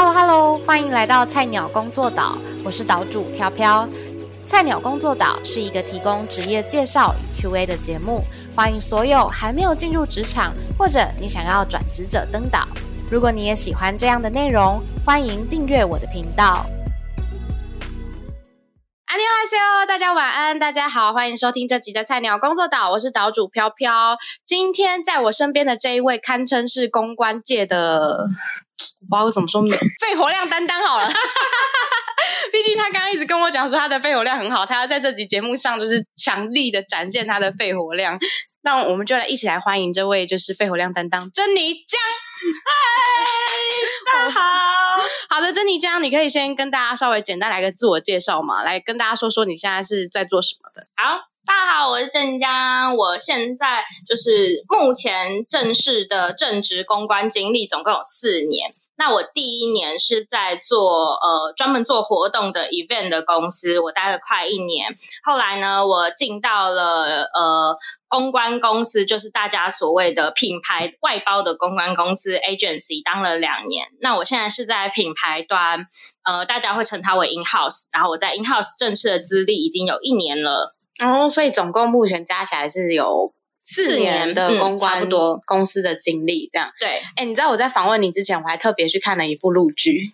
[0.00, 3.88] Hello Hello，欢迎来到菜鸟工作岛，我是岛主飘飘。
[4.46, 8.22] 菜鸟工作岛是一个提供职业介绍与 Q&A 的节目，
[8.54, 12.68] 欢迎所有还没有进入职场或者你想要转职者登岛。
[13.10, 16.64] 如果你也喜欢这样的内容，欢迎订阅我的频道。
[19.08, 24.18] 安妞害羞，大家晚安，大家好，欢迎收听这集的菜鸟工作岛，我是岛主飘飘。
[24.44, 28.26] 今天在我身边的这一位，堪称是公关界的。
[29.10, 29.62] 我不知道怎么说，
[29.98, 31.08] 肺活量担当好了。
[32.52, 38.18] 毕竟他刚刚一直跟我讲说他的肺活量很好，他要在这集节目上就是强力的展现他的肺活量。
[38.68, 41.98] 那我们就来一起来欢迎这位就是肺活量担当珍妮江。
[42.66, 45.02] 嗨，大家好。
[45.34, 50.86] 好的，珍妮江，你可以先跟大家稍微简单来个自我介绍嘛，来跟大家说说你现在是在做什么的。
[50.96, 51.28] 好。
[51.46, 58.74] 大家好，我是郑江，我现在就是目前正式的正职公关经历，总共有四年。
[58.98, 64.98] 那我第一年是在做呃专门做活动的 event 的公司，我待了快一年。
[65.22, 67.76] 后来呢，我进到了呃
[68.08, 73.86] 公关公司，就是大家所谓的品牌外包的公关公司 agency，当了两年。
[74.00, 75.86] 那我现在是在品牌端，
[76.24, 77.88] 呃，大家会称它为 in house。
[77.92, 80.74] 然后我在 in house 正式的资历已经有一年了。
[81.04, 83.32] 哦，所以总共目前加起来是有
[83.70, 86.88] 四年的公关多公司的经历，这样对。
[87.16, 90.12] 哎，你知道我在访问你之前，我还特别去看了一部陆剧。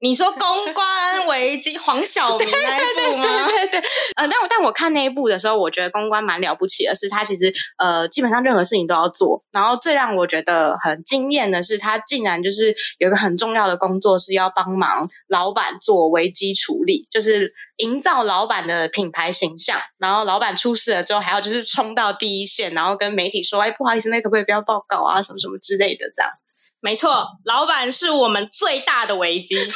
[0.00, 3.24] 你说公关危机黄晓明那一部吗？
[3.48, 9.42] 对对对，呃，但我但我看那一部的时候，我觉得公关蛮了不起的，是他其实呃基本上任何事情都要做。
[9.50, 19.80] 然后最让我觉得很惊艳的是，他竟然就是有一个很重要的工作是要帮忙老板做危机处理，就是营造老板的品牌形象。
[19.96, 25.22] 然后老板出事了之后，还要就是冲到第一线，然后跟媒体说：“哎，不好意思，那可不可以不要报告啊？
[25.22, 26.30] 什么什么之类的。”这样。
[26.80, 29.56] 没错，老板是我们最大的危机。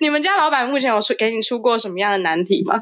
[0.00, 2.80] 你们家老板目前有出给你出过什么样的难题吗？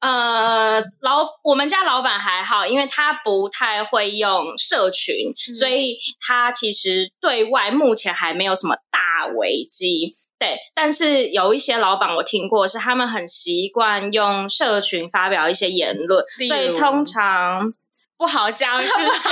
[0.00, 10.16] 呃，老我们家老板还好，因为他不太会用社群，所以他其实对外目前还没有什么大危机。
[10.38, 17.72] 对，但是有一些老板我听过，是他们很习惯用社群发表一些言论，所以通常。
[18.24, 19.30] 不好讲是谁？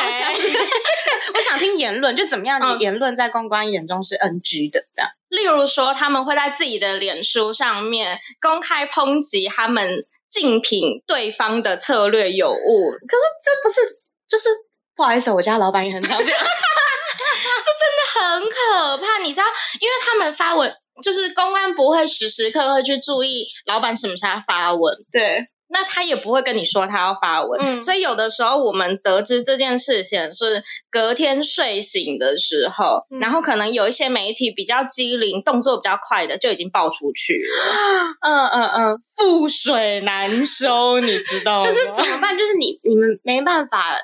[1.35, 2.61] 我想听言论，就怎么样？
[2.61, 5.11] 你言论在公关眼中是 NG 的，这样。
[5.31, 12.91] 例如说，他们会在自己的脸书上面公开抨击他们竞品对方的策略有误。
[13.09, 13.81] 可是这不是
[14.29, 14.51] 就是
[14.95, 16.51] 不好意思，我家老板也很常这样， 是
[17.81, 19.17] 真的很可怕。
[19.23, 19.47] 你知道，
[19.81, 20.71] 因为他们发文，
[21.03, 25.49] 就是公关不会时时刻刻去注意老板什么时候发文，对。
[25.73, 38.15] 那他也不会跟你说他要发文，所以有的时候我们得知这件事情是隔天睡醒的时候，然后可能有一些媒体比较机灵、动作比较快的就已经爆出去了。
[38.21, 41.71] 嗯嗯嗯，覆水难收，你知道吗？
[41.71, 42.37] 可是怎么办？
[42.37, 43.97] 就是你你们没办法。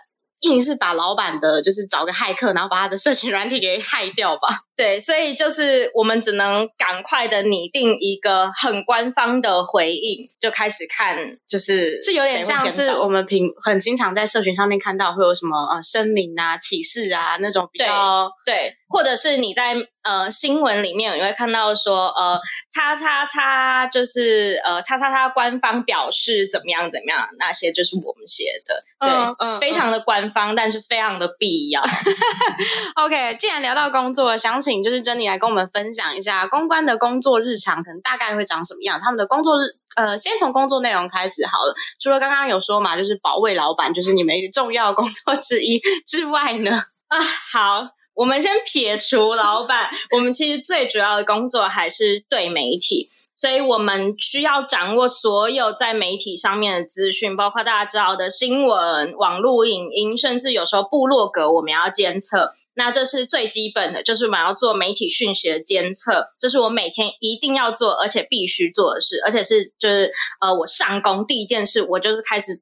[0.42, 4.60] 硬是把老板的，就是找个骇客，然后把他的社群软体给害掉吧。
[4.78, 11.16] 对，所以就是我们只能赶快的拟定一个很官方的回应，就开始看，
[11.48, 19.74] 就是是有点像是我们平很经常在社群上面看到会有什么呃声明啊、启示啊那种比较对，或者是你在。
[20.04, 22.40] 呃，新闻里面你会看到说，呃，
[22.72, 31.82] 叉叉叉就是呃，叉叉叉官方表示怎么样怎么样，那些就是我们写的，对，非常的官方，但是非常的必要。
[32.96, 39.00] OK，既然聊到工作，想请就是珍妮来跟我们分享一下公关的工作日常，可能大概会长什么样？
[39.00, 39.62] 他们的工作日，
[39.96, 41.74] 呃，先从工作内容开始好了。
[41.98, 46.70] 除了刚刚有说嘛，就是保卫老板，就是你们重要工作之一之外呢，
[47.08, 47.18] 啊，
[47.52, 47.88] 好。
[48.14, 62.54] 我们先撇除老板，我们其实最主要的工作还是对媒体，所以我们需要掌握所有在媒体上面的资讯，包括大家知道的新闻、网络影音，甚至有时候部落格，我们要监测。
[62.78, 72.52] 那这是最基本的，就是我们要做媒体讯息的监测，这是我每天一定要做，而且必须做的事，而且是就是呃，我上工第一件事，我就是开始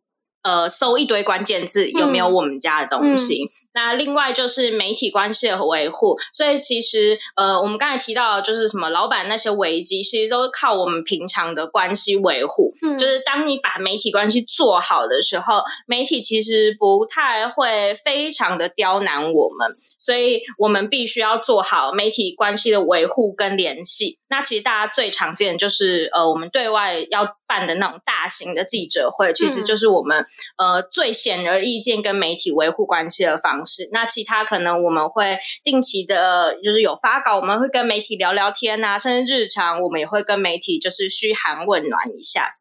[0.43, 3.51] 呃搜一堆关键字，有没有我们家的东西。
[3.77, 12.73] 那另外就是媒体关系的维护，所以其实呃，我们刚才提到就是什么老板那些危机，其实都是靠我们平常的关系维护。
[12.83, 19.77] 嗯，就是当你把媒体关系做好的时候，媒体其实不太会非常的刁难我们。
[19.99, 24.19] 所以我们必须要做好媒体关系的维护跟联系。
[24.29, 30.27] 那其实大家最常见就是，呃，我们对外要办的那种大型的记者会，其实就是我们
[30.59, 33.66] 呃最显而易见跟媒体维护关系的方式。
[33.93, 42.57] 那其他可能我们会定期的，就是有发稿，我们会跟媒体聊聊天啊，甚至日常我们也会跟媒体就是嘘寒问暖一下。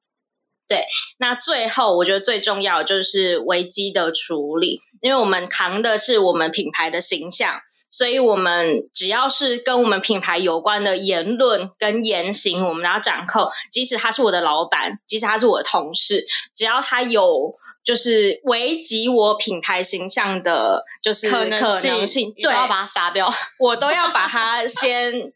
[0.68, 0.86] 对，
[1.20, 7.62] 那最后我觉得最重要就是危机的处理，因为我们扛的是我们品牌的形象。
[7.92, 13.48] 所以，我们只要是跟我们品牌有关的言论跟言行，我们要掌控。
[13.72, 16.22] 即使他是我的老板，即使他是我的同事，
[16.54, 17.56] 只要他有
[17.86, 25.32] 就是危及我品牌形象的，就是可能性，对，要把它杀掉，我都要把它先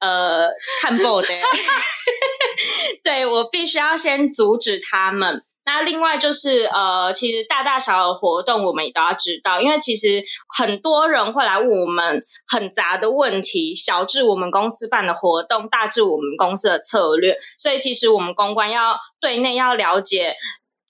[0.00, 0.48] 呃
[0.82, 1.28] 看破的。
[3.04, 5.42] 对我必须要先阻止他们。
[5.64, 10.22] 那另外就是呃，其实大大小小的活动我们也都要知道，因为其实
[10.56, 20.36] 很多人会来问我们很杂的问题，小至我们公司办的活动，大至我们公司的策略，所以其实我们公关要对内要了解，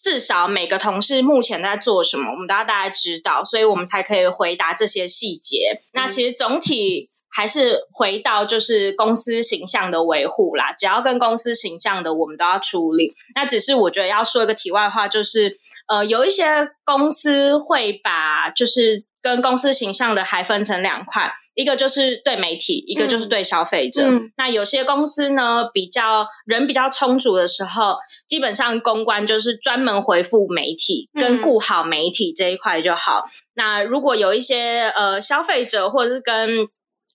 [0.07, 5.81] 至少每个同事目前在做什么，我们都要大家知道，所以我们才可以回答这些细节。
[5.93, 7.11] 那其实总体。
[7.29, 13.13] 还是回到就是公司形象的维护啦，只要跟公司形象的，我们都要处理。
[13.35, 16.45] 那只是我觉得要说一个题外话，就是呃，有一些
[16.83, 24.05] 公司会把就是跟公司形象的还分成两块，一个就是对媒体，一个就是对消费者。
[24.37, 27.97] 那有些公司呢，比较人比较充足的时候，
[28.29, 33.25] 基本上公关就是专门回复媒体，跟顾好媒体这一块就好。
[33.55, 36.69] 那如果有一些呃消费者或者是跟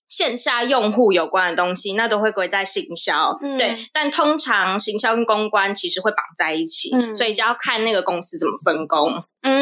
[0.08, 3.78] 线下用户有关的东西，那都会归在行销，对。
[3.94, 9.24] 但通常行销跟公关其实会绑在一起，所以就要看那个公司怎么分工。
[9.44, 9.60] 嗯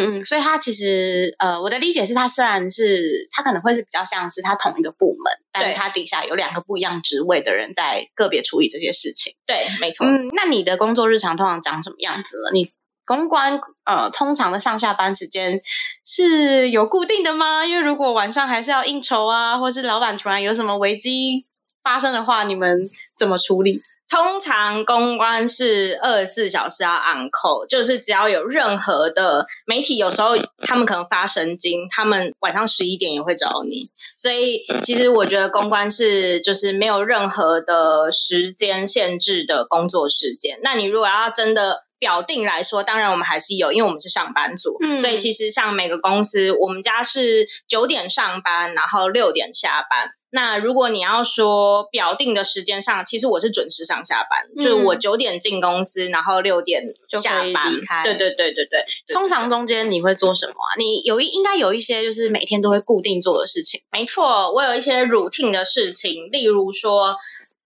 [0.00, 0.24] 嗯嗯。
[0.24, 9.34] 所以它其实呃，我的理解是，它虽然是它可能会是比较像是它同一个部门，但它底下有两个不一样职位的人在个别处理这些事情。
[9.46, 10.06] 对，没错。
[10.06, 12.50] 嗯，那你的工作日常通常长什么样子了？
[12.52, 12.72] 你？
[13.06, 15.60] 公关呃，通常的上下班时间
[16.06, 17.66] 是有固定的吗？
[17.66, 21.44] 因为如果晚上还是要应酬啊，或是老板突然有什么危机
[21.82, 22.88] 发生的话，你们
[23.18, 23.82] 怎么处理？
[24.10, 33.88] 通常公关是二十四小时要 on call，就是只要有任何的媒体，有时候他们可能发神经，他们晚上十一点也会找你。
[34.16, 40.58] 所以其实我觉得公关是就是没有任何的时间限制的工作时间。
[40.62, 41.84] 那你如果要真的。
[42.00, 50.08] 表定来说，当然我们还是有，因为我们是上班族，所以其实像每个公司，我们家是九点上班，然后六点下班。
[50.32, 58.04] 那如果你要说表定的时间上，其实我是准时上下班，就是我九点进公司，然后六点就下班离开。
[58.04, 58.84] 对对对对对。
[59.12, 60.78] 通常中间你会做什么啊？
[60.78, 63.82] 你有一应该有一些就是每天都会固定做的事情。
[63.90, 67.16] 没错，我有一些 routine 的事情，例如说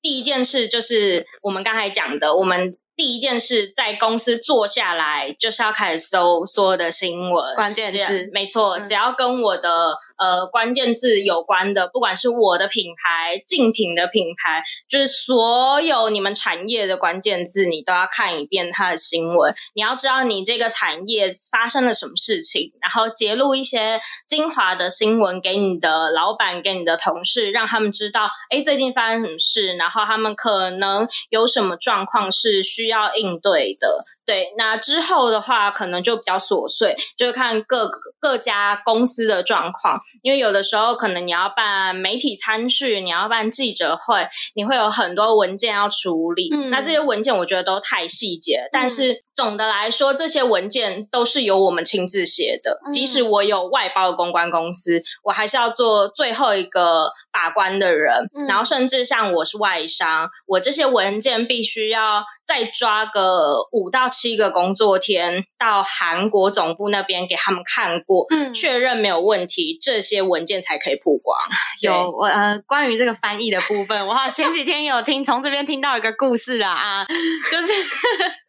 [0.00, 2.76] 第一件事就是我们刚才讲的，我们。
[2.96, 9.96] 第一件事，在公司坐下来就是要开始搜所有的新闻关键字，没错，只要跟我的。
[10.16, 19.54] 呃，关键字有关的，不管是我的品牌、竞品的品牌，就是所有你们产业的关键字，你都要看一遍它的新闻。
[19.74, 34.04] 你要知道你这个产业发生了什么事情，然后揭露一些精华的新闻给你的老板、给你的同事，让他们知道，哎，最近发生什么事，然后他们可能有什么状况是需要应对的。
[34.26, 37.90] 对，那之后的话，可能就比较琐碎，就是看各
[38.20, 40.00] 各家公司的状况。
[40.22, 46.48] 因为有的时候可能你要办媒体参叙，你要办记者会，你会有很多文件要处理。
[46.70, 49.23] 那这些文件我觉得都太细节，但是。
[49.34, 52.80] 总的来说，这些文件都是由我们亲自写的。
[52.92, 58.30] 即使我有外包的公关公司，我还是要做最后一个把关的人。
[58.48, 71.36] 然后，甚至像我是外商，我这些文件必须要再抓个五到七个工作天，到韩国总部那边给他们看过，确认没有问题，这些文件才可以曝光。
[71.82, 77.06] 有我呃，关于这个翻译的部分，我好前几天有听从这边听到一个故事啊啊，
[77.50, 77.72] 就是。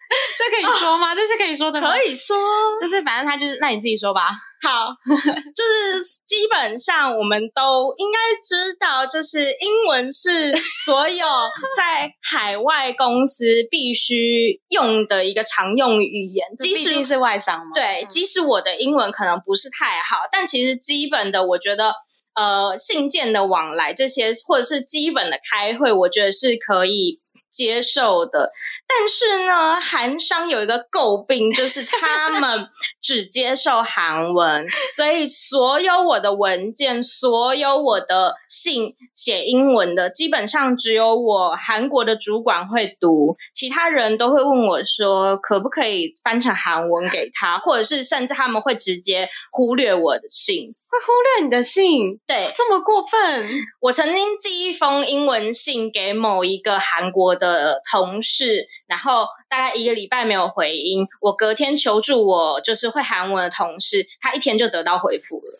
[0.37, 1.15] 这可以说吗？
[1.15, 2.37] 这是可以说的，可以说，
[2.81, 4.29] 就是反正他就是，那你自己说吧。
[4.61, 11.25] 好， 就是基本上我们都应该知道，就是英文是所有
[11.75, 16.45] 在海外公司必须用的一个常用语言。
[16.57, 21.93] 即使是外商嘛，对，即使我的英文可能不是太好，但其实基本的，我觉得
[22.35, 27.19] 呃，信件的往来这些，或者是基本的开会，我觉得是可以。
[27.55, 28.51] 接受的。
[28.85, 32.67] 但是呢，韩商有一个诟病， 就是他们
[33.01, 50.75] 只接受韩文，所以所有我的文件、所有我的信写英文的，基本上只有我韩国的主管会读，其他人都会问我说，可不可以翻成韩文给他，或者是甚至他们会直接忽略我的信。
[50.95, 53.45] 会忽略你的信，对，这么过分。
[53.81, 61.05] 我曾经寄一封英文信给某一个韩国的同事，然后大概一个礼拜没有回音。
[61.19, 65.59] 我隔天求助我就是会韩文的同事，他一天就得到回复了。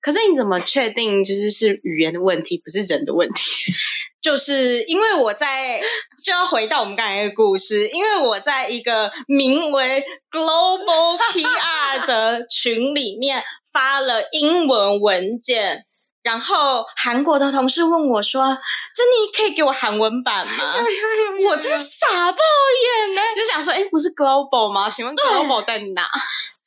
[0.00, 3.72] 可是你怎么确定就是是语言的问题，不是人的问题？
[4.24, 5.78] 就是因为我在
[6.24, 15.84] 就要回到我们刚才的故事，因为我在一个名为 Global PR 的群里面发了英文文件，
[16.22, 18.46] 然后韩国的同事问我说
[18.96, 20.74] ：“珍妮，可以给我韩文版吗？”
[21.46, 24.88] 我真傻爆眼呢，就想说：“哎，不是 Global 吗？
[24.88, 26.08] 请问 Global 在哪？”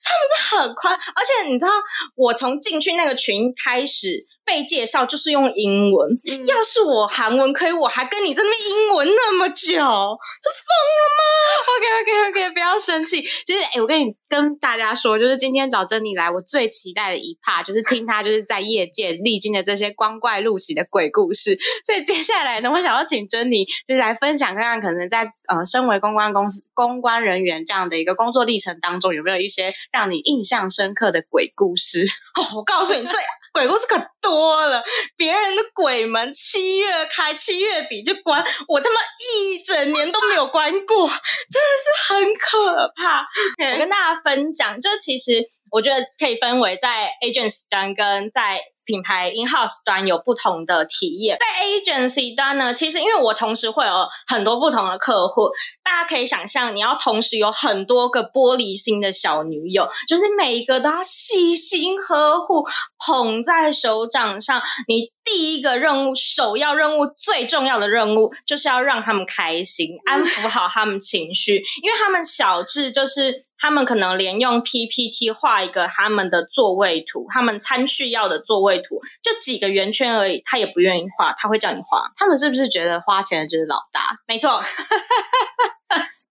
[0.04, 1.72] 他们这很宽，而且你知道，
[2.14, 4.28] 我从进去那个群开始。
[4.48, 6.10] 被介绍就是用英文，
[6.48, 11.22] 要是我韩文可以，我还跟你在那边英文那么久，这疯了吗
[11.68, 13.22] ？OK OK OK，不要生气。
[13.46, 21.60] 就是哎，我跟你跟大家说，就是今天找珍妮来，我最期待的一 part 就是听她就是在业界历经的这些光怪陆奇的鬼故事。
[21.86, 32.06] 所以接下来呢，我想要请珍妮就是来分享看看，可能在呃身为公关公司公关人员这样的一个工作历程当中，有没有一些让你印象深刻的鬼故事？
[32.40, 33.18] 哦，我告诉你这。
[33.58, 34.84] 鬼故事可多了，
[35.16, 41.08] 别人的鬼门七月开，七月底就关，我他妈一整年都没有关过，
[41.50, 43.26] 真的是很可怕。
[43.74, 48.60] 我跟大家分享，就其实我觉得可以分为在 agents 端跟在。
[48.88, 55.50] 品牌 in house 端有不同的体验，在 agency 端呢，其实因为我同时会有很多不同的客户，
[55.84, 62.66] 大家可以想象，你要同时有很多个玻璃心的小女友，就是每一个都要细心呵护，
[63.06, 64.62] 捧在手掌上。
[64.88, 73.47] 你第一个任务，首要任务，最重要的任务，就是要让他们开心，安抚好他们情绪，因为他们小智就是。
[73.60, 82.12] 他们可能连用 PPT 画一个他们的座位图，他们参序要的座位图，就几个圆圈而已，他也不愿意画，他会叫你画。
[82.16, 84.20] 他们是不是觉得花钱的就是老大？
[84.28, 84.60] 没错，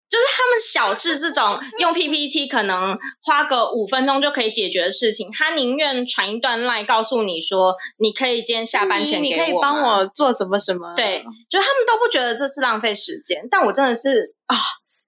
[0.08, 10.94] 就是他们小智这种用 PPT 可能花个五分钟就可以解决的事情，他宁愿传一段 line 告诉你说，你可以今天下班前你可以帮我做什么什么？
[10.94, 14.56] 对，就他们都不觉得这是浪费时间，但我真的是啊。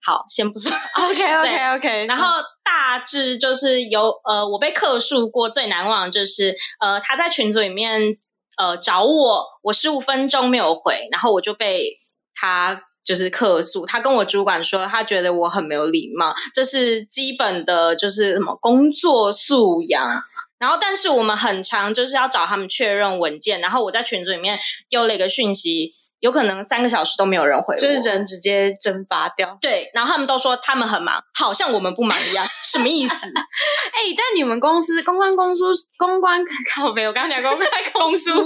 [0.08, 0.72] 好，先不说。
[0.96, 2.06] OK OK OK。
[2.06, 2.24] 然后
[2.64, 8.16] 大致就是有呃，我被客诉过最难忘的就是呃，他在群组里面
[8.56, 11.98] 呃找我，我十五分钟没有回，然后我就被
[12.34, 13.84] 他就是客诉。
[13.84, 20.08] 他跟我主管说，他觉得我很没有礼貌，这是基本的就是什么工作素养。
[20.58, 25.97] 然后，但是我们很长就是要找他们确认文件，然后我在群组里面丢了一个讯息。
[26.20, 29.56] 有可能三个小时都没有人回，就是人直接蒸发掉。
[29.60, 33.26] 对，然后他们都说他们很忙，好像我们不忙一样，什么意思？
[33.30, 35.64] 哎，但你们公司公关公司
[35.96, 36.44] 公关
[36.74, 38.42] 靠没有，我刚讲公关公司， 公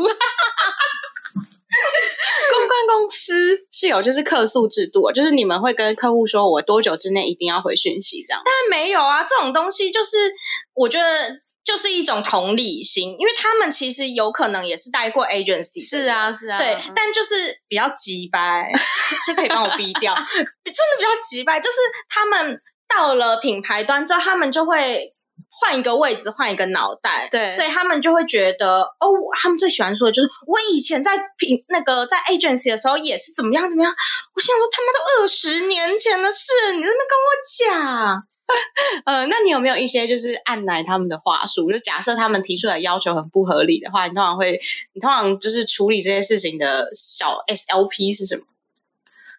[2.69, 8.43] 关公司是有就是客诉制度，就是你们会跟客户说我多久之内一定要回讯息这样。
[8.45, 10.33] 但没有啊，这种东西就是
[10.75, 11.41] 我觉得。
[11.65, 18.69] 就是一种同理心，因为他们其实有可能也是带过 agency，是啊是啊，对，但就是比较急掰，
[19.27, 21.61] 就可以帮我逼掉， 真的比较急掰。
[21.61, 21.77] 就是
[22.09, 25.15] 他们到了品牌端之后，他们就会
[25.49, 29.07] 换一个位置，换一个脑袋，对，所以他们就会觉得，哦，
[29.41, 33.95] 他们最喜欢说的就是我以前在品那个在 agency 的时候也是怎么样怎么样。
[34.35, 38.32] 我想说，他们都二十年前的事，你在那跟我讲。
[39.05, 41.71] 呃，那你有没有一些就是按奶他们的话术？
[41.73, 44.61] 就假设他们提出来要求很不合理的话，你通常会，
[44.95, 48.43] 你通常就是处理这些事情的小 SLP 是什么？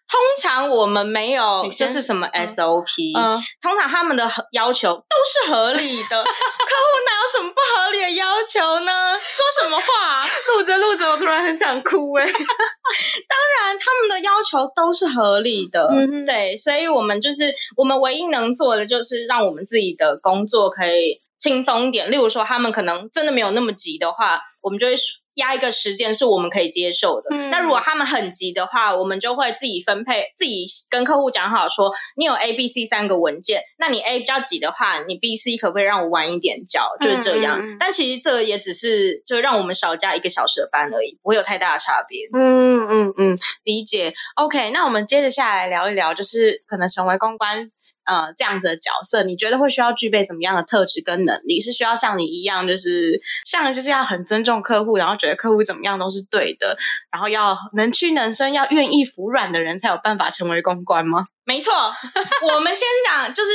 [0.06, 3.18] 通常我们没有，就是什么 SOP。
[3.18, 9.18] 嗯，通常他们的要求都是合理的， 客户哪有什么不合理的要求呢？
[9.20, 10.26] 说什么话？
[10.48, 12.24] 录着录着，我突然很想哭哎。
[12.30, 22.10] 当然，他们的要求都是合理的，嗯对，所以我们就是我们唯一能做的，就是让我们自己的工作可以轻松一点。
[22.10, 24.94] 例如说，他们可能真的没有那么急的话，我们就会
[25.34, 27.28] 压一个时间是我们可以接受的。
[27.30, 36.88] 嗯那如果他们很急的话，我们就会自己分配，自己跟客户讲好说，你有 A、B、C 三个文件，那你 A 比较急的话，你 B、C 可不可以让我晚一点交？
[37.00, 37.60] 就是这样。
[37.78, 42.28] 但其实这也只是就让我们少加一个小时的班而已，不会有太大的差别。
[42.32, 44.12] 嗯嗯嗯，理解。
[44.36, 47.70] OK，那我们接着下来聊一聊，就是可能成为公关。
[48.04, 51.58] 呃，这样子的角色，你觉得会需要具备什么样的特质跟能力？
[51.60, 56.76] 是需要像你一样，就是像就是要很尊重客户，然后觉得客户怎么样都是对的，
[57.10, 61.26] 然后要能屈能伸，要愿意服软的人才有办法成为公关吗？
[61.46, 61.72] 没错，
[62.54, 63.50] 我们先讲，就是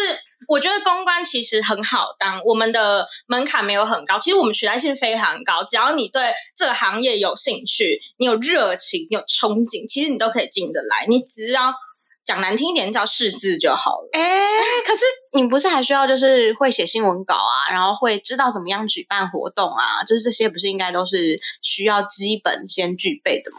[0.48, 5.64] 我觉得公关其实很好当，我们的门槛没有很高，其实我们取代性非常高。
[5.64, 11.08] 只要你对这个行业有兴趣，你有热情，你有憧憬，其实你都可以进得来。
[11.08, 11.74] 你只要
[12.26, 14.10] 讲难听一点，你只要识字就好了。
[14.14, 14.22] 哎，
[14.86, 15.02] 可是
[15.34, 23.58] 你不是还需要就是会写新闻稿啊，然后会知道怎么样举办活动啊，就是这些不是应该都是需要基本先具备的吗？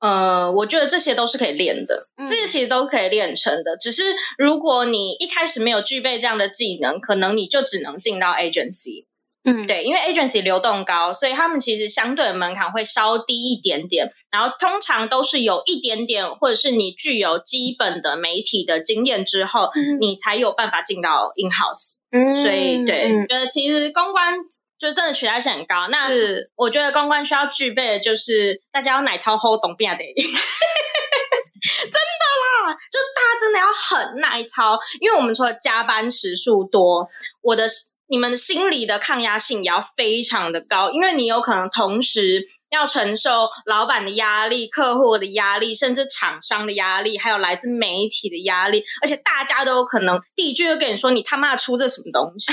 [0.00, 3.76] 呃，我觉得这些都是可以练的，嗯这些其实都可以练成的。
[3.76, 4.02] 只是
[4.36, 9.06] 如果你一开始没有具备这样的技能，可能你就只能进到 agency。
[9.44, 14.08] 嗯，对，因为 agency 流动高，所以他们其实相对的门槛会稍低一点点。
[14.30, 21.98] 然后通常都是有一点点，或者是你具有基本的媒体的经验之后，嗯你才有办法进到 in house。
[22.10, 24.34] 嗯所以对，嗯觉得其实公关
[24.78, 25.88] 就真的取代性很高。
[25.90, 32.24] 那是我觉得公关需要具备的就是大家要奶超齁懂变得， 真的
[32.66, 37.06] 啦，就是大家真的要很耐操，因为我们除了加班时数多，
[37.42, 37.66] 我的
[38.06, 52.52] 你们心理的抗压性也要非常的高，因为你有可能同时要承受老板的压力、客户的压力，甚至厂商的压力，还有来自媒体的压力，而且大家都有可能第一句就跟你说你他妈出这什么东西，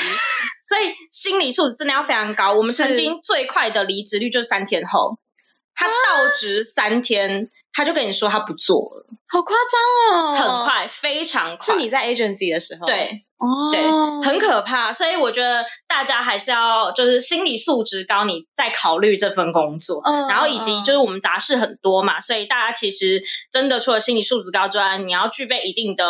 [0.63, 2.53] 所以心理素质真的要非常高。
[2.53, 5.17] 我们曾经最快的离职率就是三天后，
[5.75, 9.57] 他到职三天，他就跟你说他不做了，好夸
[10.09, 11.75] 张哦，很快，非常快。
[11.75, 13.81] 是你在 agency 的时候，对哦，对，
[14.21, 19.99] 很可怕，所以我觉得大家还是要就是心理素质高，你再考虑这份工作。
[20.05, 23.21] 嗯然后以及就是我们杂事很多嘛，所以大家其实
[23.51, 26.05] 真的除了心理素质高之外，你要具备一定的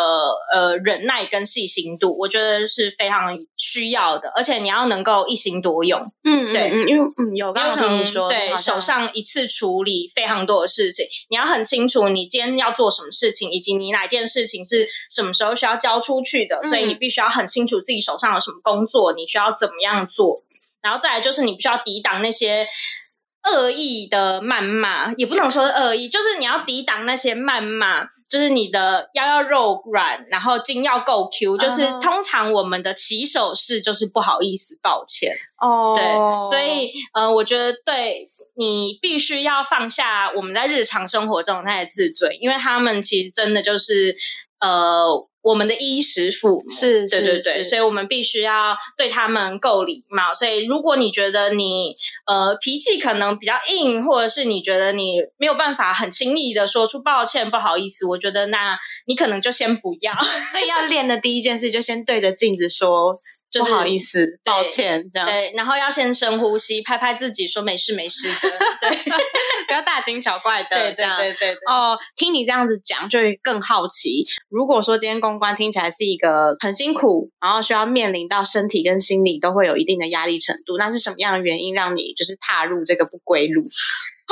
[0.52, 6.00] 呃忍耐跟细心度，我觉得是非常需要的，而且你要能够一心多用。
[6.24, 20.42] 嗯，对嗯，嗯因为嗯有刚刚听你说，对手上一次处理非常多的事情，你要很清楚你今天要做什么事情，以及你哪件事情是什么时候需要交出去的，嗯所以你必须要很清楚自己手上有什么工作，你需要怎么样做，
[20.82, 22.66] 然后再来就是你必须要抵挡那些。
[23.52, 35.32] 恶意的谩骂也不能说是恶意，就是你要抵挡那些谩骂，就是你的腰要肉软，然后筋要够 Q，就是嗯通常我们的起手式就是不好意思，抱歉。
[35.60, 44.14] 哦，对，所以呃，我觉得对你必须要放下我们在日常生活中的那些自尊，因为他们其实真的就是
[44.60, 45.04] 呃
[45.42, 46.70] 我们的衣食父母。
[46.70, 50.32] 是是对对对，是所以我们必须要对他们够礼貌。
[50.32, 60.12] 所以，如果你觉得你呃脾气可能比较硬，或者是你觉得你没有办法很轻易的说出抱歉、不好意思，我觉得那你可能就先不要。
[60.50, 63.20] 所以要练的第一件事就先对着镜子说。
[63.52, 68.58] 就是不好意思，抱歉，这样对，然后要先深呼吸，拍拍自己，说没事没事的。
[68.80, 69.12] 对
[69.66, 71.58] 不要大惊小怪的，对这样对对对对。
[71.66, 74.24] 哦，听你这样子讲，就会更好奇。
[74.48, 83.62] 如果说今天公关听起来是一个很辛苦，然后需要面临到身体跟心理都会有一定的压力程度，那是什么样的原因让你就是踏入这个不归路？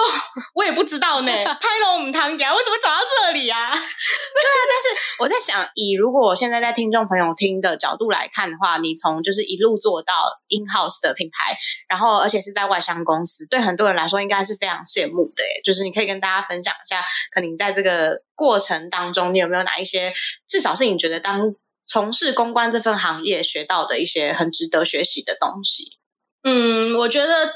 [0.55, 3.71] 我也不知道呢， 拍了我们堂家，我怎么走到这里啊？
[3.71, 10.13] 对啊，但是我在想，以如果我现在在听众朋友听的角度来看的话，你从就是一路做到
[10.49, 11.57] in house 的品牌，
[11.89, 15.61] 然后而且是在外商公司，对很多人来说应该是非常羡慕的耶。
[15.65, 20.13] 就是你可以跟大家分享一下，可能你在这个过程当中，你有没有哪一些，
[20.49, 21.55] 至少是你觉得当
[21.87, 25.99] 从事公关这份行业学到的一些很值得学习的东西？
[26.43, 27.53] 嗯，我觉得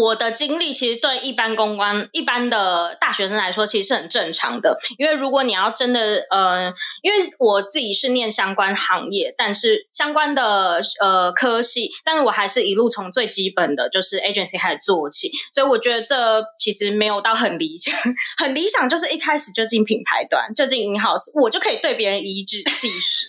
[0.00, 4.76] 我的经历其实对一般公关、一般的大学生来说，其实是很正常的。
[4.98, 17.94] 因为如果你要真的呃，因为我自己是念相关行业，但是相关的呃科系，但是我还是一路从最基本的就是 agency 开始做起，所以我觉得这其实没有到很理想。
[18.36, 23.26] 很理想就是一开始就进品牌端，就进 in house，我就可以对别人颐指气使。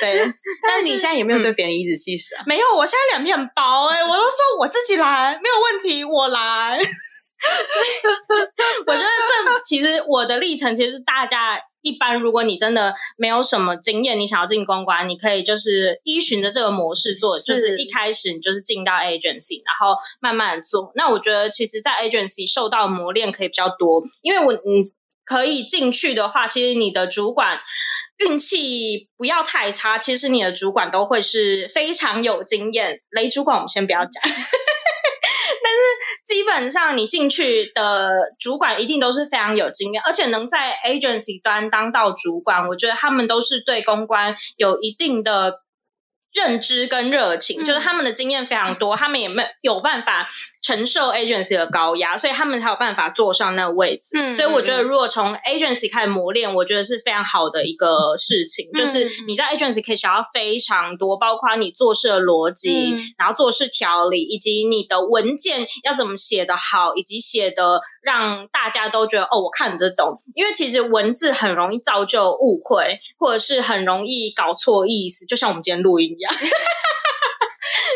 [0.00, 0.18] 对，
[0.66, 2.42] 但是你现在有没有对别人颐指气使啊？
[2.46, 6.78] 没有，我现在脸皮很薄哎、我都说我自己来，没有问题，我来。
[8.86, 20.92] 我觉得这其实我的历程其实是大家一般，如果你真的没有什么经验，你想要进公关，你可以就是依循着这个模式做，就是一开始你就是进到 agency，然后慢慢做。
[20.94, 24.92] 那我觉得其实，在 agency 受到磨练可以比较多，因为我嗯
[25.24, 27.58] 可以进去的话，其实你的主管。
[28.20, 33.00] 运气不要太差，其实你的主管都会是非常有经验。
[33.12, 34.10] 雷主管我们先不要讲，
[36.30, 45.62] 基本上你进去的主管一定都是非常有经验，而且能在 agency 端当到主管，我觉得他们都是对公关有一定的
[46.32, 50.28] 认知跟热情，就是他们的经验非常多，他们也没有办法。
[50.70, 54.16] 承受 agency 的高压，所以他们才有办法坐上那个位置。
[54.16, 58.70] 嗯，所以我觉得，如果从 agency 开始磨练，我觉得是非常好的一个事情。
[58.72, 70.20] 就是你在 agency 可以学到非常多，包括你做事的逻辑，然后做事条理，以及你的文件要怎么写的好，以及写的让大家都觉得哦，我看得懂。
[70.36, 76.32] 因为其实文字很容易造就误会，或者是很容易搞错意思，就像我们今天录音一样。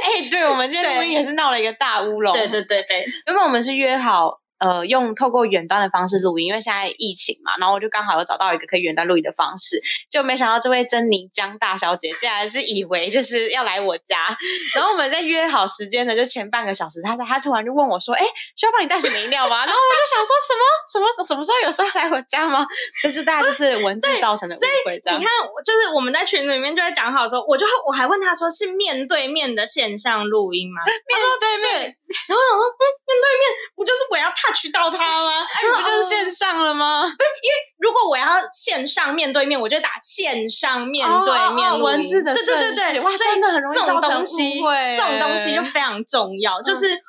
[0.05, 2.33] 哎，对，我们今天录音也是闹了一个大乌龙。
[2.33, 4.44] 对对对对，原本我们是约好。
[4.65, 9.79] 呃，用透过远端的方式录音，因为现在疫情嘛，然后我就刚好有找到一个可以远端录音的方式，
[10.11, 14.35] 就没想到这位珍妮江大小姐竟然是以为就是要来我家，
[14.75, 18.25] 然后我们在约好时间的就前半个小时，她她突然就问我说：“哎，
[18.57, 22.67] 需要帮你带什么饮料吗？”然后我就想说什么什么什么时候有说要来我家吗？
[23.03, 24.99] 这就大概就是文字造成的误会。
[25.03, 25.31] 这样你看，
[25.65, 30.81] 就是我们在群里面就在讲好说，我就我还问她说是面对面的线上录音吗？
[30.87, 31.97] 面对面。
[32.29, 33.43] 然后我说，嗯，面对面
[33.75, 35.45] 不就是我要 touch 到他吗？
[35.77, 37.03] 不就是线上了吗？
[37.03, 44.61] 不是，因为如果我要线上面对面，我就打线上面对面文字的对对对对，哇，真的很容易这种东西，
[44.97, 47.03] 这种东西就非常重要，就是。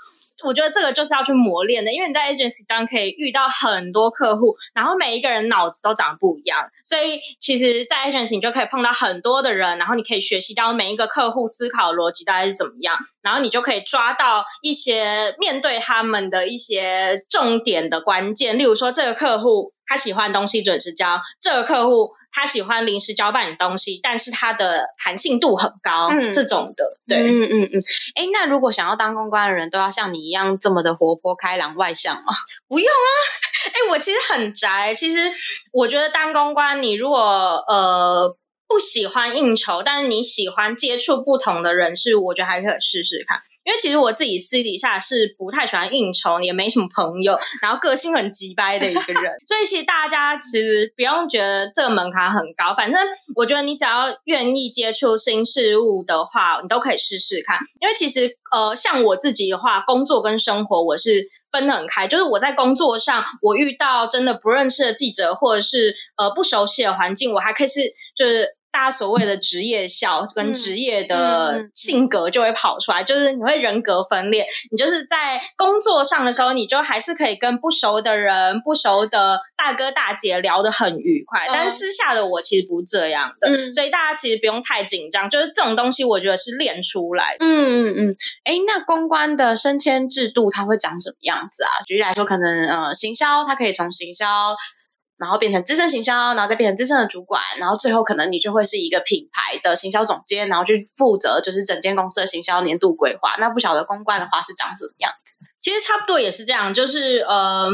[0.43, 19.74] 我觉得这个就是要去磨练的，因为你在 agency 当可以遇到很多客户，然后每一个人脑子都长得不一样，所以其实，在 agency 你就可以碰到很多的人，然后你可以学习到每一个客户思考逻辑大概是怎么样，然后你就可以抓到一些面对他们的一些重点的关键，例如说这个客户。
[19.88, 27.80] 他喜欢东西准时交，这个客户他喜欢临时交办的东西，但是他的弹性度很高，这种的，对，嗯嗯嗯。
[28.15, 32.34] 哎，那如果想要当公关的人都要像你一样这么的活泼开朗外向吗？
[32.67, 33.10] 不用啊。
[33.67, 34.93] 哎，我其实很宅。
[34.93, 35.32] 其实
[35.71, 37.19] 我觉得当公关，你如果
[37.67, 38.38] 呃。
[38.67, 43.39] 不喜欢应酬，但是你喜欢接触不同的人事，我觉得还可以试试看。
[43.63, 49.34] 因为其实我自己私底下是不太喜欢应酬，也没什么朋友，然后个性很急掰的一个人。
[49.47, 52.99] 所以其实大家其实不用觉得这个门槛很高，反正
[53.36, 57.58] 我觉得你只要愿意接触新事物的话，你都可以试试看。
[57.80, 62.08] 因为其实呃，像我自己的话，工作跟生活我是分得很开。
[62.08, 67.82] 就是我在工作上，我遇到真的不认识的记者，或者是呃不熟悉的环境，我还可以是
[68.15, 68.56] 就是。
[68.75, 74.45] 大家所谓的职业笑跟职业的性格就会跑出来，就是你会人格分裂。
[74.69, 81.47] 你就是在工作上的时候，你就还是可以跟不熟的人、不熟的大哥大姐聊得很愉快。
[81.53, 85.29] 但是私下的我其实不这样的，所以大家其实不用太紧张。
[85.29, 87.38] 就是这种东西，我觉得是练出来。
[87.39, 88.15] 嗯嗯嗯。
[88.43, 91.71] 哎，那公关的升迁制度它会长什么样子啊？
[91.88, 94.25] 举例来说，可能呃，行销它可以从行销。
[95.17, 103.36] 然后变成资深行销，然后再变成资深的主管，然后最后可能你就会是一个品牌的行销总监，然后去负责就是整间公司的行销年度规划。
[103.39, 105.38] 那不晓得公关的话是长什么样子？
[105.62, 107.69] 其实差不多也是这样，就是呃，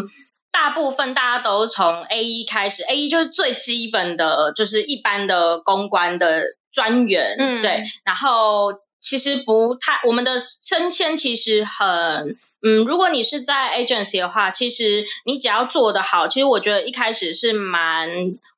[0.51, 7.84] 大部分大家都从 A 一开始，A 一就是最基本的，就是一般的公关的专员，嗯，对。
[8.04, 12.38] 然后其实不太，我们的升迁其实很。
[12.63, 18.10] 嗯，如果你是在 agency 的话，其实你只要做得好，其实我觉得一开始是蛮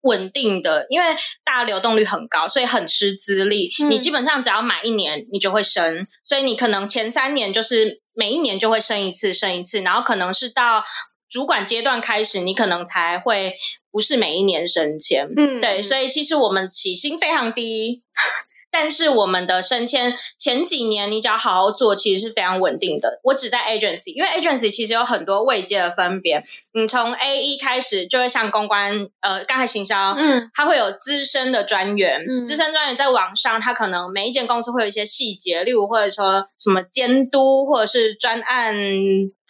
[0.02, 1.08] 稳定的，因为
[1.46, 3.72] 大家流动率很高，所以很吃资历。
[3.90, 10.84] 你基本上只要满一年，你就会升，所以你可能前三年就是每一年就会升一次，升一次，然后可能是到
[11.30, 13.56] 主管阶段开始，你可能才会
[13.90, 15.32] 不是每一年升迁。
[15.38, 18.04] 嗯，对，所以其实我们起薪非常低。
[18.74, 23.20] 但是我们的升迁前几年，你只要好好做，其实是非常稳定的。
[23.24, 26.44] 我只在 agency，因为 agency 其实有很多位阶的分别。
[26.74, 38.76] 你从 A 一开始就会像公关，呃，刚才行销，嗯，它会有资深的专员，资深专员在网上，他可能每一间公司会有一些细节，例如或者说什么监督，或者是专案。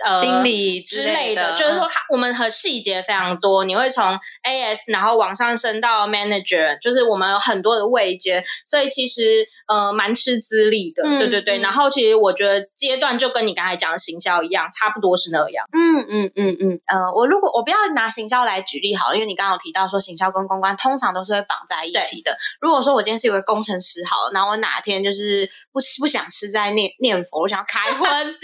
[0.03, 11.59] 呃经理之类的，就是说我们和细节非常多，你会从 AS 然后往上升到 Manager，就是我们有很多的位阶，所以其实呃蛮吃资历的，嗯对对对。
[11.59, 15.65] 嗯然后其实我觉得阶段就跟你刚才讲的行销一样，差不多是那样。
[15.71, 22.35] 嗯嗯嗯嗯，呃，我如果我不要拿行销来举例好了，因为你刚刚有提到说行销跟公关通常都是会绑在一起的。
[22.59, 28.35] 如果说我今天是一个工程师好了，然后我哪天就是不不想吃在念念佛，我想要开 荤，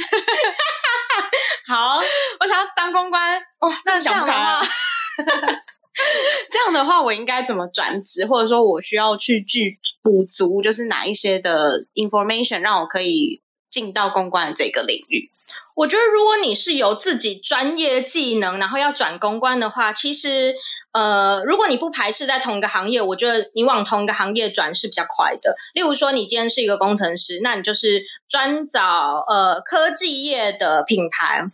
[1.68, 1.98] 好，
[2.40, 4.62] 我想要当公关，哇，那这样的话，
[6.50, 15.30] 这样的话，我应该怎么转职，或者说我需要去具补足，就是哪一些的 information 让我可以进到公关的这个领域？
[15.76, 20.54] 我觉得如果你是有自己专业技能，然后要转公关的话，其实
[20.92, 25.56] 呃，如果你不排斥在同一个行业，我觉得你往同一个行业转是比较快的。
[25.74, 31.50] 例如说，你今天是一个工程师，那你就是专找呃科技业的品牌。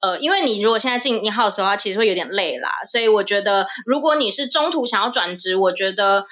[0.00, 6.26] 呃，因为你如果现在进 in house 的话，其实会有点累啦，所以我觉得如果你是中途想要转职，我觉得。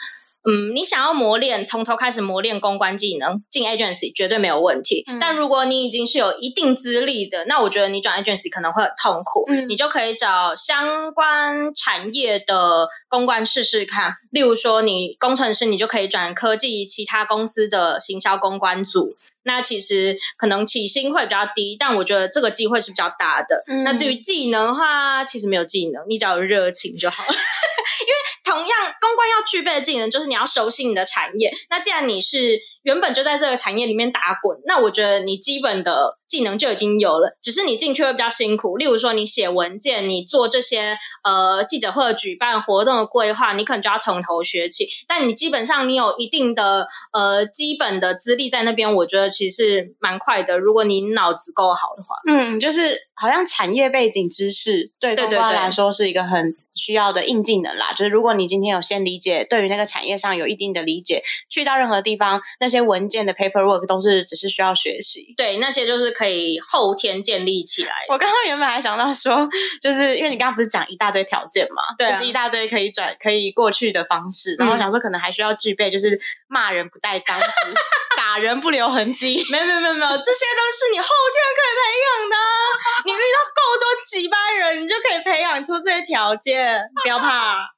[0.44, 5.04] 嗯，你想要磨练，从头开始磨练公关技能，进 agency 绝对没有问题。
[5.08, 9.44] 嗯但如果你已经是有一定资历的，那我觉得你转 agency 可能会很痛苦。
[9.48, 14.14] 嗯你就可以找相关产业的公关试试看。
[14.30, 19.16] 例如说，你工程师，你就可以转科技其他公司的行销公关组。
[19.42, 23.64] 那其实可能起薪会比较低，但我觉得这个机会是比较大的。
[23.66, 27.24] 嗯那至于技能的话，其实没有技能，你只要有热情就好。
[27.26, 27.77] 因为
[28.48, 31.52] 同样，公关要具备的技能就是你要熟悉你的产业。
[31.68, 32.58] 那既然你是
[32.88, 38.78] 原本就在这个产业里面打滚，那我觉得你基本的技能就已经有了，只是你进去会比较辛苦。
[38.78, 44.88] 例如说，你写文件，你做这些呃记者会的举办活动的规划，你可能就要从头学起。
[45.06, 50.58] 但你基本上你有一定的呃基本的资历在那边，我觉得其实蛮快的。
[50.58, 52.80] 如果你脑子够好的话，嗯，就是
[53.12, 57.92] 好像产业背景知识对公关对对对来说是一个很需要的硬技能啦。
[57.92, 65.34] 就是如果你今天有先理解，对于那个产业上有一定的理解，去到任何地方，那些文件的 paperwork 都是只是需要学习。
[65.36, 67.92] 对那些就是可以后天建立起来。
[68.08, 69.48] 我刚刚原本还想到说，
[69.80, 77.46] 就是因为你刚刚不是讲一大堆条件嘛，对啊就是一大堆可以转可以过去的方式，然后我想说可能还需要具备，就是骂人不带脏字，
[78.16, 79.44] 打人不留痕迹。
[79.50, 87.58] 没有没有没有没有，这些都是你后天可以培养的啊、你遇到够多几班人，你就可以培养出这些条件，不要怕。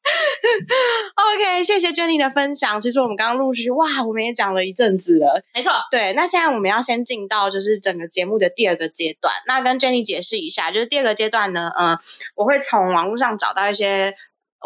[1.14, 2.80] OK，谢谢 Jenny 的分享。
[2.80, 5.42] 其实我们刚刚陆续哇，我们也讲了一阵子了。
[5.54, 9.32] 没错，对，那现在我们要先进到就是整个节目的第二个阶段。
[9.46, 11.98] 那跟 Jenny 解释一下，就是第二个阶段呢，呃，
[12.34, 14.14] 我会从网络上找到一些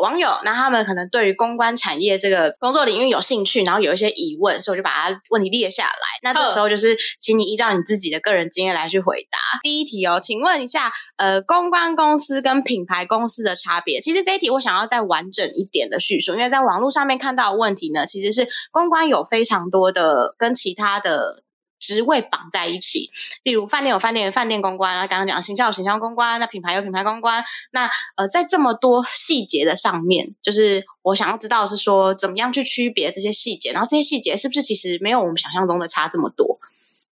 [0.02, 5.92] 网友，那他们可能对于公关产业这个工作领域有兴趣，然后有一些疑问，所以我就把它问题列下来。
[6.22, 9.38] 那这时候就是请你依照你自己的个人经验来去回答。
[9.62, 14.00] 第一题哦，请问一下，呃，公关公司跟品牌公司的差别？
[14.00, 21.43] 其实这一题我想要再完整一点的叙述，因为在网络上面看到的问题呢，其实是公关有非常多的跟其他的。
[21.84, 23.10] 职位绑在一起，
[23.42, 36.58] 例如饭店有饭店饭店公关，啊，刚刚讲行销有行销公关，那品牌有品牌公关，那呃，在这么多细节的上面，就是我想要知道是说，怎么样去区别这些细节，然后这些细节是不是其实没有我们想象中的差这么多？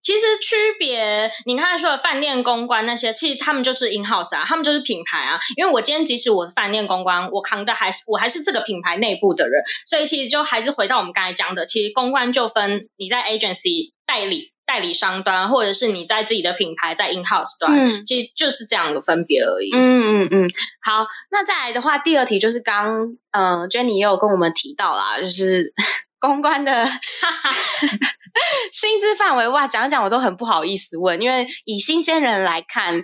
[0.02, 5.38] 其实区别，你刚才说的饭店公关那些，其实他们就是 in house 啊，他们就是品牌啊。
[5.56, 19.68] 因为我今天即使我是饭店公关，我扛的还是我还是这个品牌内部的人，所以其实就还是回到我们刚才讲的，其实公关就分你在 agency 代理代理商端，或者是你在自己的品牌在 in house 端，嗯其实就是这样的分别而已。
[19.74, 25.74] 嗯嗯嗯，好，那再来的话，第二题就是刚呃 Jenny 也有跟我们提到啦，就是
[26.18, 26.86] 公关的
[28.72, 33.02] 薪资范围哇，讲一讲我都很不好意思问，因为以新鲜人来看，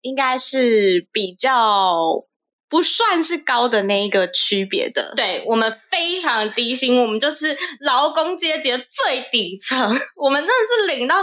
[0.00, 2.24] 应该是比较
[2.72, 5.12] 不算是高的那一个区别的。
[5.14, 9.78] 对我们非常低薪，我们就是劳工阶级的最底层，
[10.16, 11.16] 我们真的是领到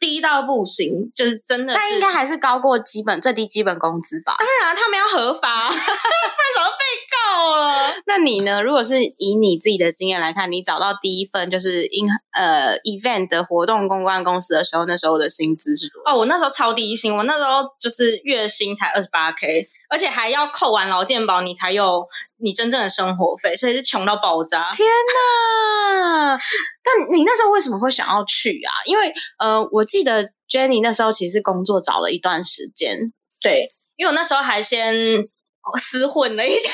[0.00, 1.78] 低到不行，就是真的是。
[1.78, 4.34] 但应该还是高过基本最低基本工资吧？
[4.40, 5.78] 当然他们要合法， 不然
[6.56, 6.84] 怎么被
[7.14, 7.74] 告了。
[8.06, 8.62] 那你呢？
[8.62, 16.12] 如果是以你自己的经验来看，你找到第一份就是 in 呃 event 的活动公关公司的时候，那时候的薪资是多少？
[16.12, 22.06] 哦，我那时候超低薪，我那时候就是月薪才二十八 k，而且还要扣完劳健保，你才有
[22.38, 24.70] 你真正的生活费，所以是穷到爆炸。
[24.72, 26.38] 天呐！
[26.82, 28.72] 但你那时候为什么会想要去啊？
[28.86, 36.70] 因为呃，我记得 Jenny 那时候其实工作找了一段时间，对，因为我那时候还先哦厮混了一下。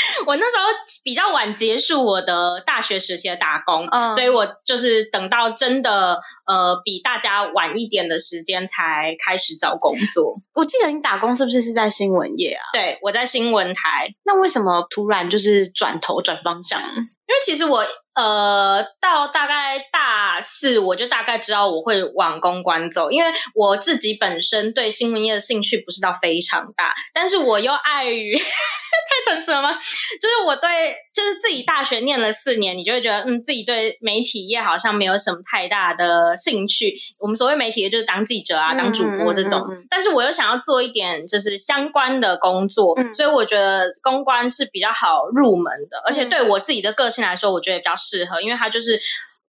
[0.26, 0.64] 我那时候
[1.04, 10.36] 比较晚结束我的大学时期的打工，嗯所以我就是等到真的呃比大家晚一点的时间才开始找工作。
[10.54, 12.62] 我记得你打工是不是是在新闻业啊？
[12.72, 16.80] 对，我在新闻台，那为什么突然就是转头转方向？
[16.80, 17.84] 因为其实我
[18.20, 29.70] 呃到大概大四，我就大概知道我会往公关走，因为我自己本身对新闻业的兴趣不是到非常大，但是我又碍于 太诚实了吗？
[29.72, 36.94] 就是我对就是自己大学念了四年，你就会觉得嗯自己对媒体业好像没有什么太大的兴趣。
[37.18, 49.00] 我们所谓媒体业就是当记者啊、嗯当主播这种，嗯嗯嗯但是我又想要做一点就是相关的工作，嗯所以我觉得公关是比较好入门的，而且嗯对我自己的个性来说，我觉得比较适合，因为它就是。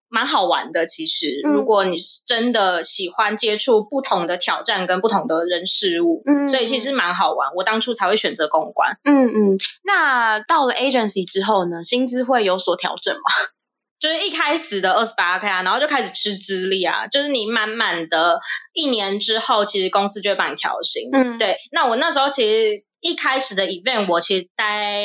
[0.09, 7.49] 蛮好玩的，其实，嗯如果你是真的喜欢接触不同的挑战跟不同的人事物，嗯所以其实蛮好玩。
[7.57, 9.57] 我当初才会选择公关，嗯嗯。
[9.83, 13.21] 那到了 agency 之后呢，薪资会有所调整吗？
[13.99, 18.39] 就是一开始的二十八 k 啊，然后就开始吃资历啊，就是你满满的
[18.73, 21.09] 一年之后，其实公司就会帮你调薪。
[21.11, 25.01] 嗯，对，那我那时候其实一开始的 event 我其实待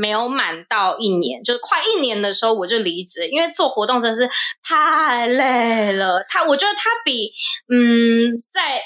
[0.00, 4.28] 没有满到一年，就是快一年的时候我就离职，因为做活动真的是
[4.66, 6.24] 太累了。
[6.28, 7.30] 他我觉得他比
[7.72, 8.80] 嗯在。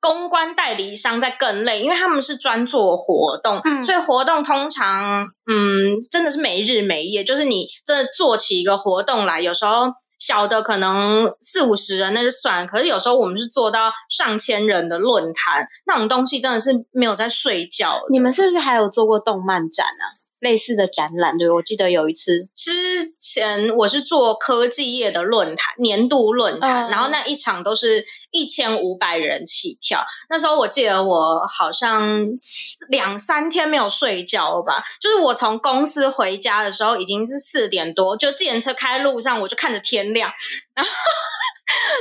[0.00, 9.86] 公关代理商在更累，因为他们是专做活动，嗯所以活动通常嗯真的是没日没夜，就是你真的做起一个活动来，有时候
[10.26, 18.00] 小的可能四五十人那就算，可是有时候我们是做到上千人的论坛，那种东西真的是没有在睡觉。
[18.10, 20.23] 你们是不是还有做过动漫展啊？
[20.44, 30.04] 类似的展览，对我记得有一次，之前我是做科技业的论坛年度论坛，嗯然后那一场都是一千五百人起跳。
[30.28, 32.28] 那时候我记得我好像
[32.90, 40.30] 两三天没有睡觉了吧，就是我从公司回家的时候已经是四点多，就自行车开路上我就看着天亮，
[40.74, 40.90] 然后。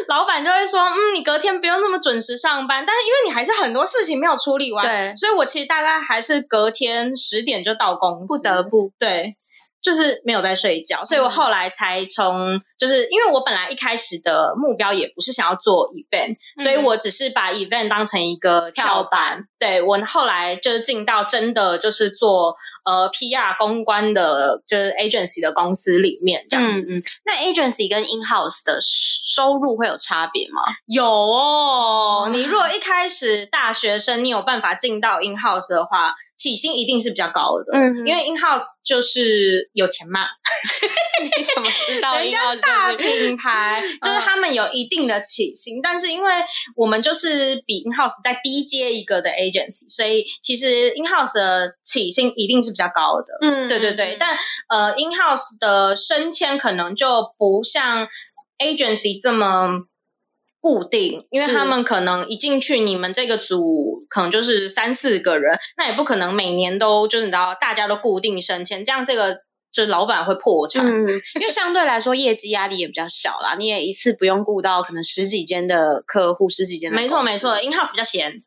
[0.08, 9.36] 老板就会说：“嗯，你隔天不用那么准时上班，但是因为你还是很多事情没有处理完，对，所以我其实大概还是隔天十点就到公司，不得不，对，
[9.82, 16.64] 就是没有在睡觉，所以我后来才从，就是因为我本来一开始的目标也不是想要做 event，、嗯。
[16.64, 19.46] 所以我只是把 event 当成一个跳板。
[19.58, 22.54] 对我后来就是进到真的就是做
[22.86, 26.88] 呃 PR 公关的，就是 agency 的公司里面这样子。
[26.90, 27.02] 嗯嗯。
[27.26, 30.62] 那 agency 跟 in house 的收入会有差别吗？
[30.88, 37.72] 有哦，你如果一开始大学生，你有办法进到 in house 的话，起薪一定是比较高的。
[37.78, 40.22] 嗯因为 in house 就是有钱嘛，
[41.24, 46.34] 你怎么知道人家大品牌，就是他们有一定的起薪，但是因为
[46.76, 53.38] 我们就是比 in house 再低阶一个的 agency，所以其实 in house 的起薪一定是比较高的。
[53.42, 58.08] 嗯对对对，但呃，in house 的升迁可能就不像
[58.58, 59.70] agency 这么
[60.60, 69.36] 固定，因为他们可能一进去，你们这个组可能就是三四个人，那也不可能每年都就是你知道大家都固定升迁，这样这个
[69.74, 70.86] 就是老板会破产。
[70.86, 78.44] 嗯，因为相对来说业绩压力也比较小啦，你也一次不用顾到可能十几间的客户，十几间的没错没错，in house 比较闲。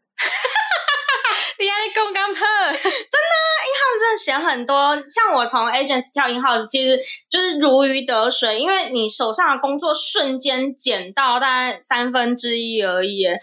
[1.58, 13.38] 你还公干破， 真的闲很多，像我从 agents 跳 in house，其实就是如鱼得水，因为你手上的工作瞬间减到大概三分之一而已，天天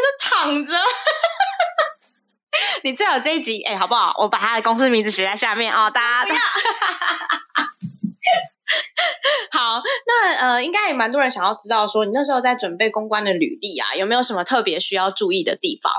[0.00, 0.74] 就躺着。
[2.82, 4.14] 你最好这一集哎、好不好？
[4.18, 6.32] 我把他的公司名字写在下面哦，大家。
[9.50, 15.92] 好，那呃，应该也蛮多人想要知道说，你那时候在准备公关的履历啊，有没有什么特别需要注意的地方？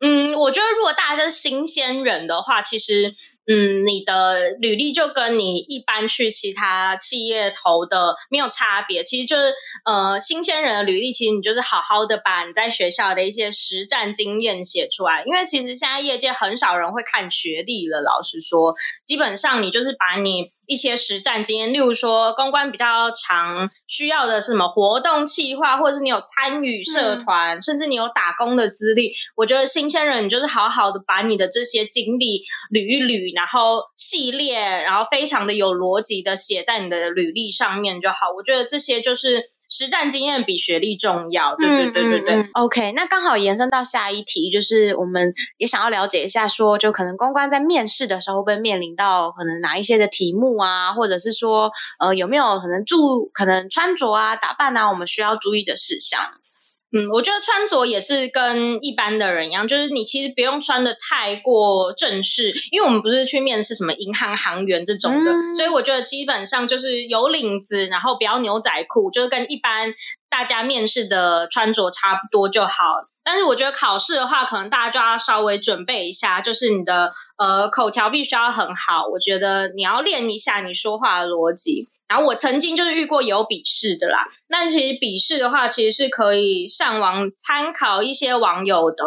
[0.00, 3.14] 嗯，我觉得如果大家是新鲜人的话，其实
[3.46, 9.02] 嗯，你的履历就跟你一般去其他企业投的没有差别。
[9.02, 9.54] 其实就是
[9.84, 15.22] 呃，新鲜人的履历，其实你就是好好的把你在学校的一些实战经验写出来。
[15.24, 18.74] 因为其实现在业界很少人会看学历了，老实说，
[19.06, 20.55] 基本上你就是把你。
[20.66, 29.12] 一些实战经验，例如说公关比较常需要的是什么活动企划，或者是你有参与社团，甚至你有打工的资历。
[29.36, 38.30] 我觉得新鲜人，你就是好好的把你的这些经历捋一捋，然后系列，然后非常的有逻辑的写在你的履历上面就好。
[38.36, 41.56] 我觉得这些就是实战经验比学历重要。
[41.56, 42.34] 对对对对对。
[42.34, 56.20] 嗯嗯嗯 OK，那刚好延伸到下一题，就是我们也想要了解一下说就可能公关在面试的时候会面临到可能哪一些的题目啊，或者是说呃有没有可能注可能穿着啊、打扮啊，我们需要注意的事项？
[56.96, 69.92] 嗯，我觉得穿着也是跟一般的人一样，就是你其实不用穿的太过正式，因为我们不是去面试什么银行行员这种的，嗯所以我觉得基本上就是有领子，然后不要牛仔裤，就是跟一般
[70.30, 73.08] 大家面试的穿着差不多就好。
[73.26, 79.04] 但是我觉得考试的话，可能大家就要稍微准备一下，就是你的呃口条必须要很好。
[79.12, 81.88] 我觉得你要练一下你说话的逻辑。
[82.08, 89.04] 然后我曾经就是遇过有笔试的啦，那其实笔试的话，其实是可以上网参考一些网友的，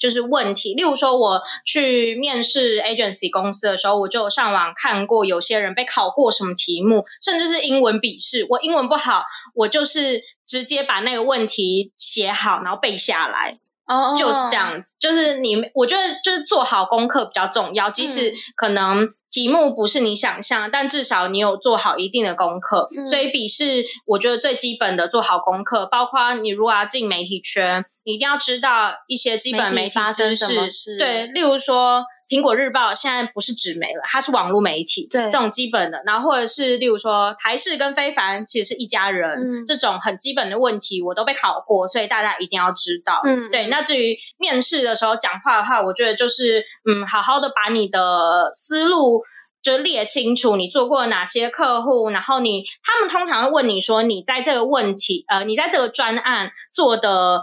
[0.00, 0.74] 就是问题。
[0.74, 8.44] 例如说，我去面试 agency 公司的时候，我就上网看过有些人被考过什么题目，甚至是英文笔试。
[8.48, 9.22] 我英文不好，
[9.54, 13.58] 我就是直接把那个问题写好，然后背下来。
[13.86, 14.56] 哦就是这。
[14.56, 22.88] 样子，就是你，我觉得就是做好功课比较重要，即使可能题目不是你想象，但至少你有做好一定的功课。
[22.96, 32.04] 嗯所以笔试，我觉得最基本的做好功课，包括你如果要进媒体圈，你一定要知道一些基本媒体发生知什么识，事对，例如说。
[32.30, 43.20] 苹果日报现在不是纸媒了，它是网络媒体，对这种基本的，然后或者是例如说台视跟非凡其实是一家人，嗯这种很基本的问题我都被考过，所以大家一定要知道。
[43.24, 49.20] 嗯对，那至于面试的时候讲话的话，我觉得就是嗯，好好的把你的思路
[49.60, 57.42] 就列清楚，你做过哪些客户，然后你他们通常会问你说，你在这个问题呃，你在这个专案做的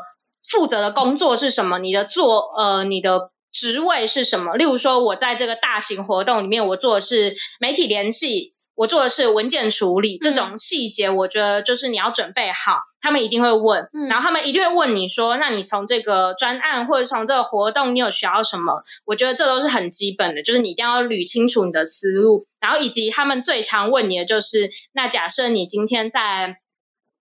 [0.50, 1.78] 负责的工作是什么？
[1.80, 3.32] 你的做呃，你的。
[3.58, 4.56] 职位是什么？
[4.56, 18.84] 例如说，我在这个大型活动里面，我做的是媒体联系，我做的是文件处理，这种细节，我觉得就是你要准备好，他们一定会问，嗯然后他们一定会问你说，那你从这个专案或者从这个活动，你有需要什么？
[19.06, 26.58] 我觉得这都是很基本的，就是你一定要捋清楚你的思路，然后以及他们最常问你的就是，那假设你今天在。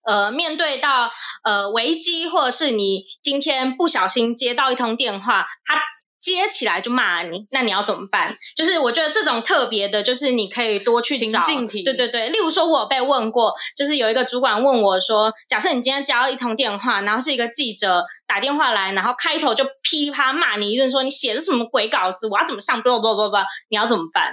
[0.07, 1.11] 呃，面对到
[1.45, 5.77] 呃危机，或者是你今天不小心接到一通电话，他
[6.25, 8.35] 接起来就骂你，那你要怎么办？
[8.57, 11.39] 就是我觉得这种特别的，就是你可以多去找
[11.83, 23.37] 对对对，例如说，我有被问过，就是有一个主管问我说，假设你今天接到一通电话，然后是一个记者打电话来，然后开头就噼里啪啦骂你一顿，说你写的什么鬼稿子，我要怎么上，不不不不，
[23.69, 24.33] 你要怎么办？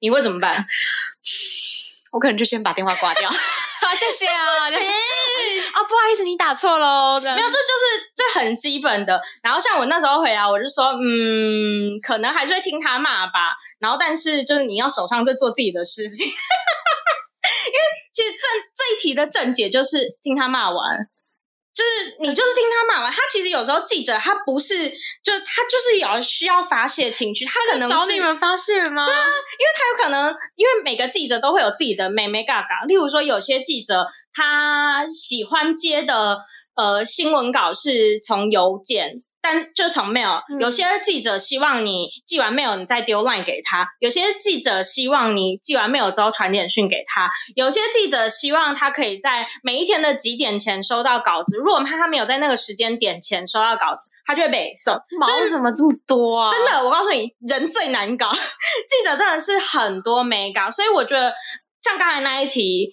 [0.00, 0.66] 你会怎么办？
[2.12, 3.28] 我可能就先把电话挂掉。
[3.30, 4.70] 好，谢谢啊。
[4.70, 4.80] 行
[5.74, 7.20] 啊，不好意思，你打错喽。
[7.20, 9.20] 没有，这就是这很基本的。
[9.42, 13.54] 然后像我那时候回来，我就说，嗯，可能还是会听他骂吧。
[13.78, 17.80] 然后，但是就是你要手上在做自己的事情， 因为
[18.12, 18.40] 其实正
[18.74, 21.08] 这一题的正解就是听他骂完。
[21.76, 24.88] 就是你就是听他骂完，他其实有时候记者他不是，
[25.22, 29.04] 就是他就是有需要发泄情绪，他可能找你们发泄吗？
[29.04, 32.86] 对啊，因为他有可能，因为每个记者都会有自己的妹妹嘎嘎。
[32.88, 36.38] 例如说，有些记者他喜欢接的
[36.76, 40.42] 呃新闻稿是从邮件，但就从 mail。
[40.50, 51.56] 嗯有些记者希望你寄完 mail 你再丢 line 给他；有些记者希望你寄完 mail 之后传简讯给他；有些记者希望他可以在每一天的几点前收到稿子。
[51.58, 54.94] 如果他他没有在那个时间点前收到稿子，他就会被送。
[55.20, 56.50] 毛怎么这么多啊？
[56.50, 61.32] 真的，我告诉你，人最难搞， 记者真的是很多没搞，所以我觉得
[61.82, 62.92] 像刚才那一题。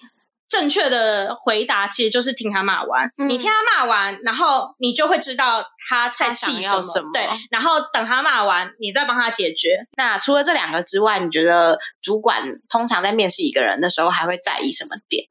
[0.53, 3.27] 正确的回答其实就是听他骂完，嗯。
[3.27, 7.11] 你听他骂完，然后你就会知道他在气什么。
[7.11, 9.79] 对，然后等他骂完，你再帮他解决。
[9.97, 15.25] 那除了这两个之外，你觉得主管通常在面试一个人的时候，还会在意什么点？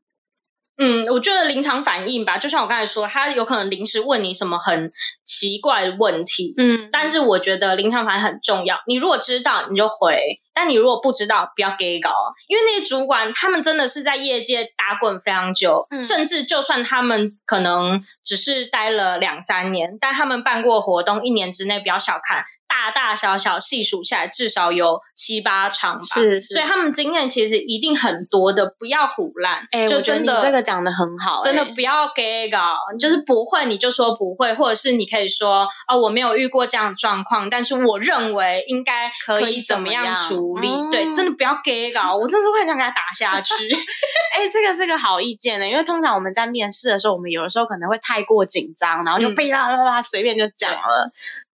[0.79, 4.91] 嗯，我觉得临场反应吧，就像我刚才说，他有可能临时问你什么很
[5.23, 6.89] 奇怪的问题，嗯。
[6.91, 8.77] 但是我觉得临场反应很重要。
[8.89, 10.17] 你如果知道，你就回；
[10.53, 12.11] 但你如果不知道，不要给稿，
[12.49, 16.03] 因为那些主管他们真的是在业界打滚非常久，嗯。
[16.05, 26.01] 甚至就算他们可能只是待了两三年，但他们办过活动，一年之内不要小看，大大小小细数下来，至少有七八场吧。
[26.01, 29.61] 是是所以他们经验其实一定很多的，不要胡乱。
[29.71, 32.59] 哎、我觉得你就真的这个讲的很好、真的哎不要给搞，
[32.99, 40.69] 就是不会你就说不会，或者是你可以说哦，我没有遇过这样的状况，但是我认为应该可以怎么样处理。
[40.69, 43.53] 嗯对，真的不要给搞， 我真的是会想给他打下去。
[44.35, 51.13] 哎、这个是个好意见呢，因为通常我们在面试的时候，我们有的时候可能会太过紧张，然后就嗯噼啦啦啦随便就讲了。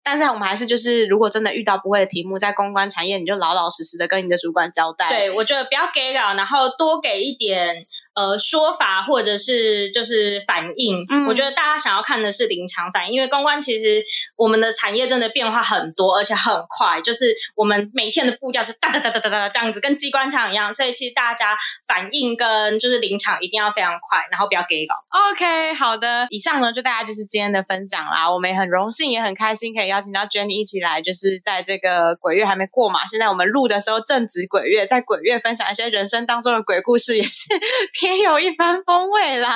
[0.10, 5.10] 但是我们还是就是，如果真的遇到不会的题目，在公关产业，你就老老实实的跟你的主管交代。
[5.10, 7.86] 对，我觉得不要给稿，然后多给一点
[8.18, 11.05] 呃说法或者是就是反应。
[11.09, 14.03] 嗯我觉得大家想要看的是临场反应，因为公关其实
[14.36, 21.55] 我们的产业真的变化很多，而且很快，就是我们每天的步调是哒哒哒哒哒哒这样子，跟机关枪一样，所以其实大家
[21.86, 24.95] 反应跟就是临场一定要非常快，然后不要给稿。
[25.32, 28.32] OK，好的，以上呢就大家就是今天的分享啦。
[28.32, 37.47] 我们也很荣幸，也很开心可以邀请到 Jenny 一起来，就是在这个鬼月还没过嘛，现在我们录的时候正值鬼月，在鬼月分享一些人生当中的鬼故事，也是
[38.08, 39.55] 也有一番风味啦。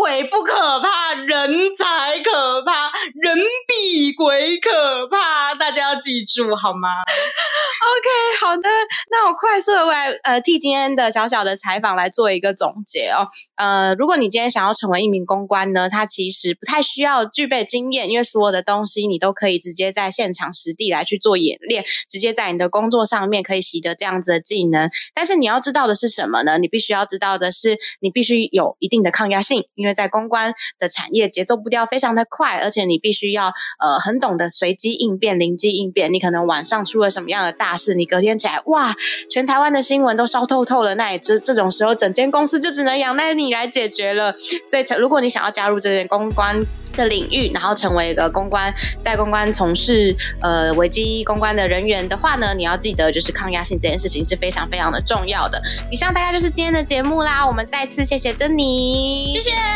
[0.00, 2.90] 鬼不可怕，人才可怕，
[3.20, 3.36] 人
[3.68, 6.88] 比鬼可怕，大家要记住好吗？
[7.04, 8.66] OK，好的，
[9.10, 13.28] 那我快速的来呃替今天的小小的采访来做一个总结哦。
[13.56, 24.88] 呃，如果你今天想要成为一名公关呢，它其实不太需要具备经验，因为所有的东西你都可以直接在现场实地来去做演练，直接在你的工作上面可以习得这样子的技能。
[25.14, 26.56] 但是你要知道的是什么呢？
[26.56, 36.12] 你必须要知道的是，你必须有一定的抗压性，因为在公关的产业节奏步调非常的快，而且你必须要呃很懂得随机应变、灵机应变。
[36.12, 38.94] 你可能晚上出了什么样的大事，你隔天起来哇，
[39.30, 44.34] 全台湾的新闻都烧透透了，那也这这种时候，整间公司就只能仰赖你来解决了。
[44.66, 48.72] 所以，如果你想要加入这件公关的领域，然后成为一个公关，
[49.02, 55.60] 在公关从事呃危机公关的人员的话呢，你要记得就是抗压性这件事情是非常非常的重要的。
[55.90, 59.69] 以上大概就是今天的节目啦，我们再次谢谢珍妮，谢谢。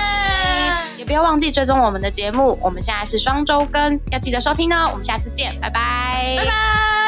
[0.96, 4.88] 也不要忘记追踪我们的节目，我们现在是双周更，要记得收听哦。
[4.90, 7.03] 我们下次见，拜拜，拜拜。